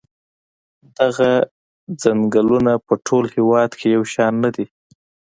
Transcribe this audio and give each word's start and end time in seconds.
دغه 0.97 1.29
څنګلونه 2.01 2.73
په 2.85 2.93
ټول 3.05 3.23
هېواد 3.35 3.71
کې 3.79 3.87
یو 3.95 4.03
شان 4.13 4.33
نه 4.43 4.49
دي. 4.55 4.65